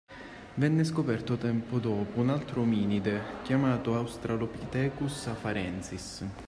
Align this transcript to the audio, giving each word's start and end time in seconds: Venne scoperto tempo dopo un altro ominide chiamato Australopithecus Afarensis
Venne 0.55 0.83
scoperto 0.83 1.37
tempo 1.37 1.77
dopo 1.77 2.21
un 2.21 2.31
altro 2.31 2.61
ominide 2.61 3.41
chiamato 3.43 3.93
Australopithecus 3.95 5.27
Afarensis 5.27 6.25